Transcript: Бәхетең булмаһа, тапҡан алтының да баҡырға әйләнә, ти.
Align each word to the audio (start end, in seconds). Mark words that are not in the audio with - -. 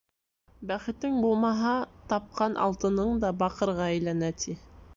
Бәхетең 0.69 1.19
булмаһа, 1.25 1.73
тапҡан 2.13 2.57
алтының 2.65 3.21
да 3.25 3.31
баҡырға 3.43 3.87
әйләнә, 3.93 4.31
ти. 4.45 4.57